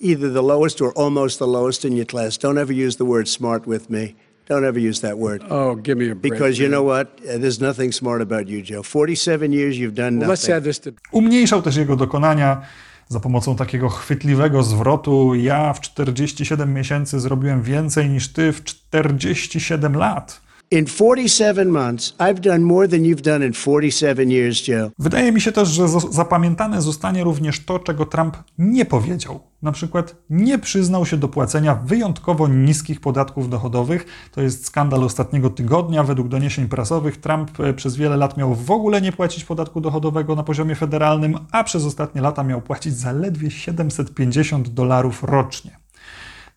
either 0.00 0.28
the 0.32 0.42
lowest 0.42 0.80
or 0.80 0.92
almost 0.92 1.38
the 1.38 1.46
lowest 1.46 1.84
in 1.84 1.92
your 1.96 2.06
class. 2.06 2.36
Don't 2.38 2.58
ever 2.58 2.72
use 2.72 2.96
the 2.96 3.04
word 3.04 3.28
smart 3.28 3.66
with 3.66 3.88
me. 3.90 4.14
Don't 4.48 4.64
ever 4.64 4.78
use 4.80 5.00
that 5.00 5.16
word. 5.18 5.42
Oh, 5.50 5.74
give 5.76 5.96
me 5.98 6.10
a 6.10 6.14
break. 6.14 6.32
Because 6.32 6.58
you 6.62 6.68
know 6.68 6.82
what? 6.82 7.06
Uh, 7.20 7.38
There's 7.38 7.60
nothing 7.60 7.92
smart 7.92 8.20
about 8.22 8.48
you, 8.48 8.62
Joe. 8.62 8.82
47 8.82 9.52
years 9.52 9.76
you've 9.78 9.94
done 9.94 10.18
Well, 10.18 10.28
let's 10.28 10.42
nothing. 10.48 10.56
add 10.56 10.64
this 10.64 10.80
to 10.80 10.90
Umniejszał 11.12 11.62
też 11.62 11.76
jego 11.76 11.96
dokonania 11.96 12.62
za 13.08 13.20
pomocą 13.20 13.56
takiego 13.56 13.88
chwytliwego 13.88 14.62
zwrotu. 14.62 15.34
Ja 15.34 15.72
w 15.72 15.80
47 15.80 16.74
miesięcy 16.74 17.20
zrobiłem 17.20 17.62
więcej 17.62 18.08
niż 18.08 18.28
ty 18.28 18.52
w 18.52 18.64
47 18.64 19.96
lat. 19.96 20.40
In 20.72 20.86
47 20.86 21.70
months, 21.70 22.14
I've 22.18 22.40
done 22.40 22.58
more 22.58 22.88
than 22.88 23.00
you've 23.00 23.20
done 23.20 23.46
in 23.46 23.52
47 23.52 24.30
years, 24.30 24.68
Joe. 24.68 24.90
Wydaje 24.98 25.32
mi 25.32 25.40
się 25.40 25.52
też, 25.52 25.68
że 25.68 25.88
zapamiętane 26.10 26.82
zostanie 26.82 27.24
również 27.24 27.64
to, 27.64 27.78
czego 27.78 28.06
Trump 28.06 28.36
nie 28.58 28.84
powiedział. 28.84 29.40
Na 29.62 29.72
przykład 29.72 30.16
nie 30.30 30.58
przyznał 30.58 31.06
się 31.06 31.16
do 31.16 31.28
płacenia 31.28 31.74
wyjątkowo 31.74 32.48
niskich 32.48 33.00
podatków 33.00 33.50
dochodowych. 33.50 34.06
To 34.30 34.40
jest 34.40 34.66
skandal 34.66 35.04
ostatniego 35.04 35.50
tygodnia. 35.50 36.04
Według 36.04 36.28
doniesień 36.28 36.68
prasowych 36.68 37.16
Trump 37.16 37.60
e, 37.60 37.74
przez 37.74 37.96
wiele 37.96 38.16
lat 38.16 38.36
miał 38.36 38.54
w 38.54 38.70
ogóle 38.70 39.00
nie 39.00 39.12
płacić 39.12 39.44
podatku 39.44 39.80
dochodowego 39.80 40.36
na 40.36 40.42
poziomie 40.42 40.74
federalnym, 40.74 41.38
a 41.50 41.64
przez 41.64 41.84
ostatnie 41.84 42.20
lata 42.20 42.44
miał 42.44 42.62
płacić 42.62 42.96
zaledwie 42.96 43.50
750 43.50 44.68
dolarów 44.68 45.22
rocznie. 45.22 45.76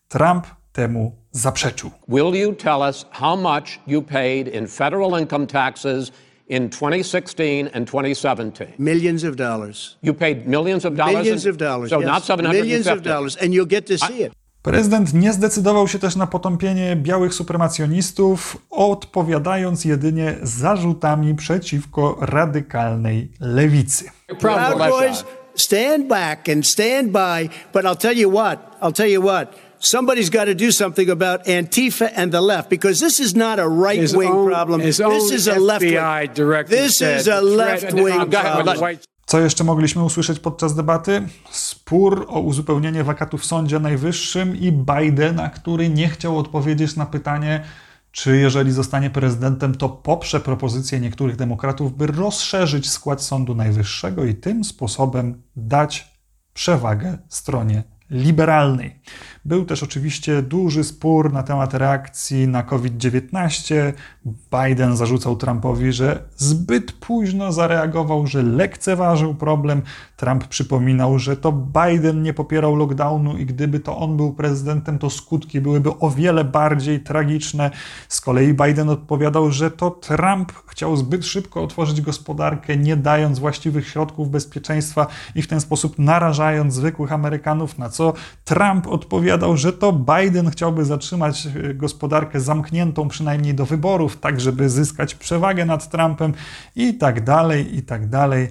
Trump 0.07 0.47
temu 0.75 1.15
zaprzeczył. 1.31 1.91
Will 2.07 2.35
you 2.35 2.53
tell 2.53 2.81
us 2.89 3.05
how 3.11 3.37
much 3.37 3.79
you 3.87 4.01
paid 4.01 4.55
in 4.55 4.67
federal 4.67 5.19
income 5.19 5.47
taxes 5.47 6.11
in 6.49 6.69
2016 6.69 7.69
and 7.73 7.87
2017? 7.87 8.67
Millions 8.79 9.23
of 9.23 9.35
dollars. 9.35 9.97
You 10.03 10.13
paid 10.13 10.47
millions 10.47 10.85
of 10.85 10.93
dollars. 10.93 11.15
Millions 11.15 11.45
in- 11.45 11.51
of 11.51 11.57
dollars. 11.57 11.89
So 11.89 11.99
yes. 11.99 12.07
not 12.07 12.23
750. 12.23 12.61
Millions 12.61 12.87
of 12.87 13.01
dollars. 13.01 13.37
And 13.41 13.53
you'll 13.53 13.69
get 13.69 13.87
to 13.87 13.97
see 13.97 14.23
it. 14.23 14.33
Prezydent 14.61 15.13
nie 15.13 15.33
zdecydował 15.33 15.87
się 15.87 15.99
też 15.99 16.15
na 16.15 16.27
potąpienie 16.27 16.95
białych 16.95 17.33
supremacjonistów, 17.33 18.57
odpowiadając 18.69 19.85
jedynie 19.85 20.35
zarzutami 20.43 21.35
przeciwko 21.35 22.17
radykalnej 22.21 23.31
lewicy. 23.39 24.05
Proud 24.39 24.77
Boys, 24.77 25.23
stand 25.55 26.07
back 26.07 26.49
and 26.49 26.67
stand 26.67 27.11
by. 27.11 27.49
But 27.73 27.83
I'll 27.83 27.97
tell 27.97 28.17
you 28.17 28.31
what, 28.31 28.77
I'll 28.81 28.93
tell 28.93 29.09
you 29.09 29.21
what. 29.21 29.55
Somebody's 29.85 30.31
got 30.31 30.45
to 30.45 30.55
do 30.55 30.71
something 30.71 31.09
about 31.09 31.45
Antifa 31.47 32.09
and 32.15 32.31
the 32.31 32.41
left 32.41 32.69
because 32.69 33.05
this 33.05 33.19
is 33.19 33.35
not 33.35 33.59
a 33.59 33.67
right 33.67 34.13
wing 34.13 34.31
own- 34.31 34.49
problem. 34.49 34.81
his 34.81 34.97
This 34.97 35.31
is 35.31 35.47
a 35.47 35.59
left 35.59 35.81
wing. 35.81 36.67
This 36.67 37.01
is 37.01 37.27
a 37.27 37.41
left 37.41 37.93
wing 37.93 38.29
problem. 38.29 38.97
Co 39.25 39.39
jeszcze 39.39 39.63
mogliśmy 39.63 40.03
usłyszeć 40.03 40.39
podczas 40.39 40.75
debaty? 40.75 41.21
Spór 41.51 42.25
o 42.29 42.39
uzupełnienie 42.39 43.03
wakatu 43.03 43.37
w 43.37 43.45
Sądzie 43.45 43.79
Najwyższym 43.79 44.55
i 44.55 44.71
Bidena, 44.71 45.49
który 45.49 45.89
nie 45.89 46.09
chciał 46.09 46.39
odpowiedzieć 46.39 46.95
na 46.95 47.05
pytanie, 47.05 47.63
czy 48.11 48.37
jeżeli 48.37 48.71
zostanie 48.71 49.09
prezydentem, 49.09 49.75
to 49.75 49.89
poprze 49.89 50.39
propozycję 50.39 50.99
niektórych 50.99 51.35
demokratów, 51.35 51.97
by 51.97 52.07
rozszerzyć 52.07 52.89
skład 52.89 53.21
Sądu 53.21 53.55
Najwyższego 53.55 54.25
i 54.25 54.35
tym 54.35 54.63
sposobem 54.63 55.43
dać 55.55 56.07
przewagę 56.53 57.17
stronie 57.29 57.83
liberalnej. 58.09 58.99
Był 59.45 59.65
też 59.65 59.83
oczywiście 59.83 60.41
duży 60.41 60.83
spór 60.83 61.33
na 61.33 61.43
temat 61.43 61.73
reakcji 61.73 62.47
na 62.47 62.63
COVID-19. 62.63 63.93
Biden 64.25 64.97
zarzucał 64.97 65.35
Trumpowi, 65.35 65.93
że 65.93 66.23
zbyt 66.37 66.91
późno 66.91 67.51
zareagował, 67.51 68.27
że 68.27 68.43
lekceważył 68.43 69.35
problem. 69.35 69.81
Trump 70.17 70.47
przypominał, 70.47 71.19
że 71.19 71.37
to 71.37 71.51
Biden 71.51 72.23
nie 72.23 72.33
popierał 72.33 72.75
lockdownu 72.75 73.37
i 73.37 73.45
gdyby 73.45 73.79
to 73.79 73.97
on 73.97 74.17
był 74.17 74.33
prezydentem, 74.33 74.99
to 74.99 75.09
skutki 75.09 75.61
byłyby 75.61 75.89
o 75.99 76.09
wiele 76.09 76.43
bardziej 76.43 76.99
tragiczne. 76.99 77.71
Z 78.09 78.21
kolei 78.21 78.53
Biden 78.53 78.89
odpowiadał, 78.89 79.51
że 79.51 79.71
to 79.71 79.91
Trump 79.91 80.53
chciał 80.67 80.97
zbyt 80.97 81.25
szybko 81.25 81.63
otworzyć 81.63 82.01
gospodarkę, 82.01 82.77
nie 82.77 82.97
dając 82.97 83.39
właściwych 83.39 83.87
środków 83.87 84.29
bezpieczeństwa 84.29 85.07
i 85.35 85.41
w 85.41 85.47
ten 85.47 85.61
sposób 85.61 85.99
narażając 85.99 86.73
zwykłych 86.73 87.11
Amerykanów, 87.11 87.77
na 87.77 87.89
co 87.95 88.13
Trump 88.43 88.87
odpowiadał, 88.87 89.57
że 89.57 89.73
to 89.73 89.93
Biden 89.93 90.51
chciałby 90.51 90.85
zatrzymać 90.85 91.45
e, 91.45 91.73
gospodarkę 91.73 92.41
zamkniętą 92.41 93.07
przynajmniej 93.07 93.53
do 93.53 93.65
wyborów, 93.65 94.17
tak 94.17 94.41
żeby 94.41 94.69
zyskać 94.69 95.15
przewagę 95.15 95.65
nad 95.65 95.89
Trumpem 95.89 96.33
i 96.75 96.93
tak 96.93 97.23
dalej, 97.23 97.77
i 97.77 97.81
tak 97.81 98.09
dalej. 98.09 98.47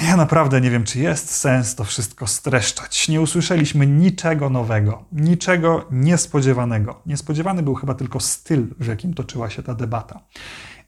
Ja 0.00 0.16
naprawdę 0.16 0.60
nie 0.60 0.70
wiem, 0.70 0.84
czy 0.84 0.98
jest 0.98 1.30
sens 1.30 1.74
to 1.74 1.84
wszystko 1.84 2.26
streszczać. 2.26 3.08
Nie 3.08 3.20
usłyszeliśmy 3.20 3.86
niczego 3.86 4.50
nowego, 4.50 5.04
niczego 5.12 5.86
niespodziewanego. 5.90 7.02
Niespodziewany 7.06 7.62
był 7.62 7.74
chyba 7.74 7.94
tylko 7.94 8.20
styl, 8.20 8.66
w 8.80 8.86
jakim 8.86 9.14
toczyła 9.14 9.50
się 9.50 9.62
ta 9.62 9.74
debata. 9.74 10.20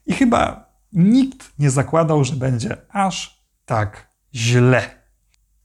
I 0.05 0.13
chyba 0.13 0.73
nikt 0.93 1.53
nie 1.59 1.69
zakładał, 1.69 2.23
że 2.23 2.35
będzie 2.35 2.77
aż 2.89 3.43
tak 3.65 4.07
źle. 4.35 5.02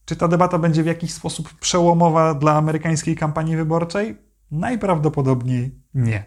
Czy 0.08 0.16
ta 0.16 0.28
debata 0.28 0.58
będzie 0.58 0.82
w 0.82 0.86
jakiś 0.86 1.12
sposób 1.12 1.54
przełomowa 1.54 2.34
dla 2.34 2.52
amerykańskiej 2.52 3.16
kampanii 3.16 3.56
wyborczej? 3.56 4.16
Najprawdopodobniej 4.50 5.82
nie. 5.94 6.24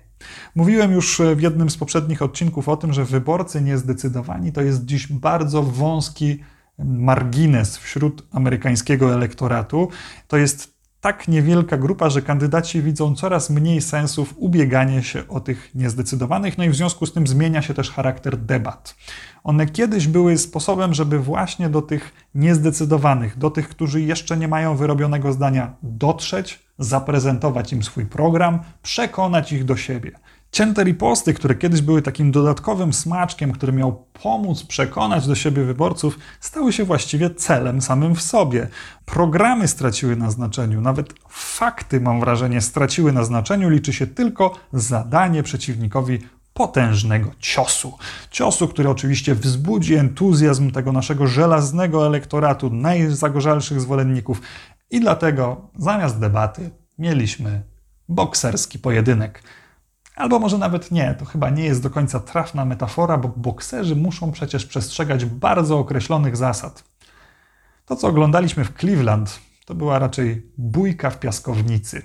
Mówiłem 0.55 0.91
już 0.91 1.21
w 1.35 1.41
jednym 1.41 1.69
z 1.69 1.77
poprzednich 1.77 2.21
odcinków 2.21 2.69
o 2.69 2.77
tym, 2.77 2.93
że 2.93 3.05
wyborcy 3.05 3.61
niezdecydowani 3.61 4.51
to 4.51 4.61
jest 4.61 4.85
dziś 4.85 5.07
bardzo 5.07 5.63
wąski 5.63 6.39
margines 6.79 7.77
wśród 7.77 8.27
amerykańskiego 8.31 9.13
elektoratu. 9.13 9.89
To 10.27 10.37
jest 10.37 10.70
tak 11.01 11.27
niewielka 11.27 11.77
grupa, 11.77 12.09
że 12.09 12.21
kandydaci 12.21 12.81
widzą 12.81 13.15
coraz 13.15 13.49
mniej 13.49 13.81
sensu 13.81 14.27
ubieganie 14.35 15.03
się 15.03 15.27
o 15.27 15.39
tych 15.39 15.75
niezdecydowanych, 15.75 16.57
no 16.57 16.63
i 16.63 16.69
w 16.69 16.75
związku 16.75 17.05
z 17.05 17.13
tym 17.13 17.27
zmienia 17.27 17.61
się 17.61 17.73
też 17.73 17.91
charakter 17.91 18.37
debat. 18.37 18.95
One 19.43 19.65
kiedyś 19.65 20.07
były 20.07 20.37
sposobem, 20.37 20.93
żeby 20.93 21.19
właśnie 21.19 21.69
do 21.69 21.81
tych 21.81 22.13
niezdecydowanych, 22.35 23.37
do 23.37 23.49
tych, 23.49 23.69
którzy 23.69 24.01
jeszcze 24.01 24.37
nie 24.37 24.47
mają 24.47 24.75
wyrobionego 24.75 25.33
zdania, 25.33 25.75
dotrzeć, 25.83 26.59
zaprezentować 26.79 27.73
im 27.73 27.83
swój 27.83 28.05
program, 28.05 28.59
przekonać 28.81 29.51
ich 29.51 29.65
do 29.65 29.77
siebie. 29.77 30.11
Cięte 30.51 30.83
riposty, 30.83 31.33
które 31.33 31.55
kiedyś 31.55 31.81
były 31.81 32.01
takim 32.01 32.31
dodatkowym 32.31 32.93
smaczkiem, 32.93 33.51
który 33.51 33.73
miał 33.73 34.05
pomóc 34.23 34.63
przekonać 34.63 35.27
do 35.27 35.35
siebie 35.35 35.63
wyborców, 35.63 36.19
stały 36.39 36.73
się 36.73 36.83
właściwie 36.83 37.29
celem 37.29 37.81
samym 37.81 38.15
w 38.15 38.21
sobie. 38.21 38.67
Programy 39.05 39.67
straciły 39.67 40.15
na 40.15 40.31
znaczeniu, 40.31 40.81
nawet 40.81 41.13
fakty, 41.29 42.01
mam 42.01 42.19
wrażenie, 42.19 42.61
straciły 42.61 43.11
na 43.11 43.23
znaczeniu. 43.23 43.69
Liczy 43.69 43.93
się 43.93 44.07
tylko 44.07 44.53
zadanie 44.73 45.43
przeciwnikowi 45.43 46.19
potężnego 46.53 47.31
ciosu. 47.39 47.97
Ciosu, 48.31 48.67
który 48.67 48.89
oczywiście 48.89 49.35
wzbudzi 49.35 49.95
entuzjazm 49.95 50.71
tego 50.71 50.91
naszego 50.91 51.27
żelaznego 51.27 52.07
elektoratu, 52.07 52.69
najzagorzalszych 52.69 53.81
zwolenników. 53.81 54.41
I 54.89 54.99
dlatego 54.99 55.69
zamiast 55.77 56.19
debaty 56.19 56.69
mieliśmy 56.97 57.61
bokserski 58.09 58.79
pojedynek. 58.79 59.43
Albo 60.21 60.39
może 60.39 60.57
nawet 60.57 60.91
nie, 60.91 61.15
to 61.19 61.25
chyba 61.25 61.49
nie 61.49 61.63
jest 61.63 61.83
do 61.83 61.89
końca 61.89 62.19
trafna 62.19 62.65
metafora, 62.65 63.17
bo 63.17 63.27
bokserzy 63.27 63.95
muszą 63.95 64.31
przecież 64.31 64.65
przestrzegać 64.65 65.25
bardzo 65.25 65.79
określonych 65.79 66.37
zasad. 66.37 66.83
To, 67.85 67.95
co 67.95 68.07
oglądaliśmy 68.07 68.65
w 68.65 68.73
Cleveland, 68.79 69.39
to 69.65 69.75
była 69.75 69.99
raczej 69.99 70.51
bójka 70.57 71.09
w 71.09 71.19
piaskownicy. 71.19 72.01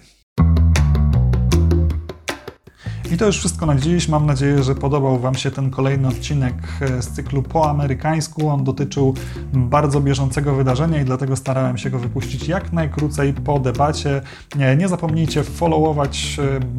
I 3.13 3.17
to 3.17 3.27
już 3.27 3.39
wszystko 3.39 3.67
na 3.67 3.75
dziś. 3.75 4.09
Mam 4.09 4.27
nadzieję, 4.27 4.63
że 4.63 4.75
podobał 4.75 5.19
Wam 5.19 5.35
się 5.35 5.51
ten 5.51 5.71
kolejny 5.71 6.09
odcinek 6.09 6.55
e, 6.81 7.03
z 7.03 7.09
cyklu 7.09 7.43
po 7.43 7.71
amerykańsku. 7.71 8.49
On 8.49 8.65
dotyczył 8.65 9.15
bardzo 9.53 10.01
bieżącego 10.01 10.55
wydarzenia 10.55 11.01
i 11.01 11.05
dlatego 11.05 11.37
starałem 11.37 11.79
się 11.79 11.91
go 11.91 11.99
wypuścić 11.99 12.49
jak 12.49 12.73
najkrócej 12.73 13.33
po 13.33 13.59
debacie. 13.59 14.23
Nie, 14.57 14.77
nie 14.77 14.89
zapomnijcie 14.89 15.45
followować 15.45 16.37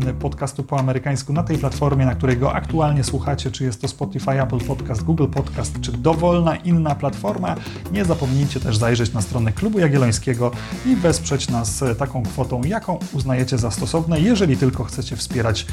e, 0.08 0.14
podcastu 0.14 0.64
po 0.64 0.80
amerykańsku 0.80 1.34
na 1.34 1.44
tej 1.44 1.58
platformie, 1.58 2.06
na 2.06 2.16
której 2.16 2.38
go 2.38 2.54
aktualnie 2.54 3.04
słuchacie, 3.04 3.52
czy 3.52 3.64
jest 3.64 3.82
to 3.82 3.88
Spotify, 3.88 4.42
Apple 4.42 4.60
Podcast, 4.60 5.04
Google 5.04 5.28
Podcast, 5.28 5.82
czy 5.82 5.92
dowolna 5.92 6.56
inna 6.56 6.96
platforma. 6.96 7.56
Nie 7.92 8.06
zapomnijcie 8.06 8.60
też 8.60 8.78
zajrzeć 8.78 9.14
na 9.14 9.22
stronę 9.22 9.52
Klubu 9.52 9.80
Jagiellońskiego 9.80 10.52
i 10.86 10.96
wesprzeć 10.96 11.50
nas 11.50 11.84
e, 11.84 11.96
taką 11.96 12.24
kwotą, 12.24 12.64
jaką 12.64 13.00
uznajecie 13.14 13.58
za 13.58 13.72
stosowne, 13.72 14.20
jeżeli 14.22 14.58
tylko 14.58 14.84
chcecie 14.84 15.16
wspierać 15.16 15.66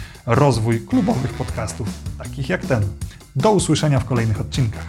rozwój 0.45 0.81
klubowych 0.81 1.33
podcastów, 1.33 1.89
takich 2.19 2.49
jak 2.49 2.67
ten. 2.67 2.83
Do 3.37 3.51
usłyszenia 3.51 4.01
w 4.01 4.05
kolejnych 4.05 4.41
odcinkach. 4.41 4.89